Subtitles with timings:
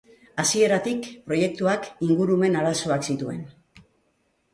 [0.43, 3.45] Hasieratik proiektuak ingurumen arazoak zituen.